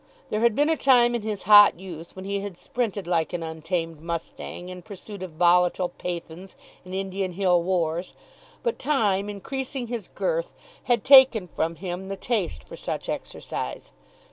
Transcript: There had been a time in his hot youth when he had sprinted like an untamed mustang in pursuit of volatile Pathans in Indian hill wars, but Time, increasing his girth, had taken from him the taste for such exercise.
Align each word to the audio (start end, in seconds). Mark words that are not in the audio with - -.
There 0.31 0.39
had 0.39 0.55
been 0.55 0.67
a 0.71 0.75
time 0.75 1.13
in 1.13 1.21
his 1.21 1.43
hot 1.43 1.79
youth 1.79 2.15
when 2.15 2.25
he 2.25 2.39
had 2.39 2.57
sprinted 2.57 3.05
like 3.05 3.33
an 3.33 3.43
untamed 3.43 4.01
mustang 4.01 4.69
in 4.69 4.81
pursuit 4.81 5.21
of 5.21 5.33
volatile 5.33 5.89
Pathans 5.89 6.55
in 6.83 6.91
Indian 6.91 7.33
hill 7.33 7.61
wars, 7.61 8.15
but 8.63 8.79
Time, 8.79 9.29
increasing 9.29 9.89
his 9.89 10.07
girth, 10.15 10.53
had 10.85 11.03
taken 11.03 11.47
from 11.49 11.75
him 11.75 12.07
the 12.07 12.17
taste 12.17 12.67
for 12.67 12.75
such 12.75 13.09
exercise. 13.09 13.91